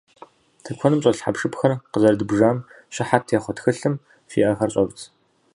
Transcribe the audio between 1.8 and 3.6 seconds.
къызэрыдбжам щыхьэт техъуэ